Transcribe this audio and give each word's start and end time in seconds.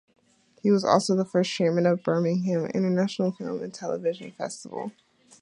He 0.63 0.71
was 0.71 0.83
also 0.83 1.15
the 1.15 1.23
first 1.25 1.51
Chairman 1.53 1.85
of 1.85 2.01
Birmingham 2.01 2.65
International 2.65 3.31
Film 3.33 3.61
and 3.61 3.71
Television 3.71 4.31
Festival. 4.31 4.91